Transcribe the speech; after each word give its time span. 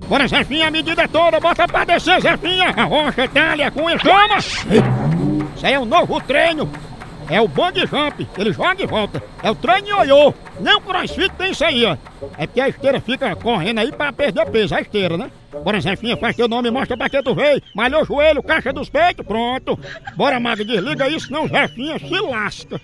Bora, 0.00 0.26
Zefinha, 0.26 0.68
a 0.68 0.70
medida 0.70 1.08
toda, 1.08 1.38
bota 1.38 1.66
pra 1.68 1.84
descer, 1.84 2.20
Zefinha! 2.20 2.70
Arrocha, 2.70 3.28
talha, 3.28 3.70
cunha, 3.70 3.98
chama! 3.98 4.38
Isso 4.38 5.64
aí 5.66 5.72
é 5.72 5.80
um 5.80 5.84
novo 5.84 6.20
treino! 6.20 6.70
É 7.30 7.40
o 7.40 7.48
bang 7.48 7.80
jump, 7.86 8.28
ele 8.36 8.52
joga 8.52 8.82
e 8.82 8.86
volta. 8.86 9.22
É 9.42 9.50
o 9.50 9.54
treino 9.54 9.88
ioiô. 9.88 10.34
Nem 10.60 10.74
o 10.74 10.80
crossfit 10.80 11.30
tem 11.36 11.52
isso 11.52 11.64
aí, 11.64 11.86
ó. 11.86 11.96
É 12.36 12.46
porque 12.46 12.60
a 12.60 12.68
esteira 12.68 13.00
fica 13.00 13.34
correndo 13.34 13.78
aí 13.78 13.90
pra 13.90 14.12
perder 14.12 14.44
peso, 14.50 14.74
a 14.74 14.80
esteira, 14.82 15.16
né? 15.16 15.30
Bora, 15.62 15.80
Zefinha, 15.80 16.18
faz 16.18 16.36
teu 16.36 16.48
nome, 16.48 16.70
mostra 16.70 16.98
pra 16.98 17.08
que 17.08 17.22
tu 17.22 17.34
veio. 17.34 17.62
Malhou 17.74 18.02
o 18.02 18.04
joelho, 18.04 18.42
caixa 18.42 18.74
dos 18.74 18.90
peitos, 18.90 19.24
pronto. 19.24 19.78
Bora, 20.16 20.38
Maga, 20.38 20.64
desliga 20.64 21.08
isso, 21.08 21.28
senão 21.28 21.44
o 21.44 21.48
Zefinha 21.48 21.98
se 21.98 22.20
lasca. 22.20 22.80